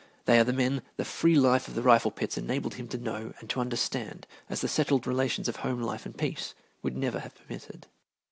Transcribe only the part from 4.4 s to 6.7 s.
as the settled relations of home life and peace